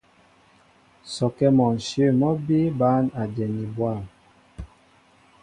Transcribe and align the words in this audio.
Sɔkɛ́ 1.13 1.49
mɔ 1.57 1.65
ǹshyə̂ 1.77 2.09
mɔ́ 2.19 2.31
bíí 2.45 2.67
bǎn 2.79 3.03
a 3.21 3.23
dyɛni 3.35 3.63
bwâm. 3.75 4.01